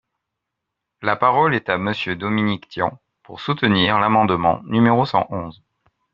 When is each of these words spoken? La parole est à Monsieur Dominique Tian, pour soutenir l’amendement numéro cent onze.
La 1.03 1.15
parole 1.15 1.53
est 1.53 1.69
à 1.69 1.77
Monsieur 1.77 2.15
Dominique 2.15 2.67
Tian, 2.69 2.99
pour 3.21 3.39
soutenir 3.39 3.99
l’amendement 3.99 4.61
numéro 4.63 5.05
cent 5.05 5.27
onze. 5.29 5.61